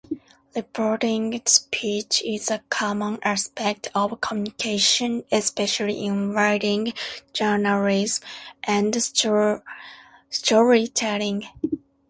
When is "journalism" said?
7.33-8.23